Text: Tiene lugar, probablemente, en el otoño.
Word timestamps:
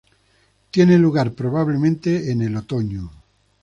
Tiene 0.71 0.97
lugar, 0.97 1.33
probablemente, 1.33 2.31
en 2.31 2.41
el 2.41 2.57
otoño. 2.57 3.11